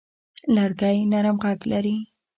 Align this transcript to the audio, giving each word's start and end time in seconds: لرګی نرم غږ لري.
لرګی 0.55 0.97
نرم 1.11 1.35
غږ 1.43 1.59
لري. 1.71 1.97